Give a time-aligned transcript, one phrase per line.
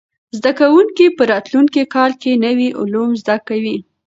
[0.37, 3.77] زده کوونکي به په راتلونکي کال کې نوي علوم زده کوي.